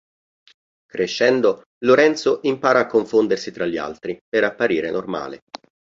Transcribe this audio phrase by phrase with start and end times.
[0.87, 5.41] Crescendo Lorenzo impara a confondersi tra gli altri per apparire normale.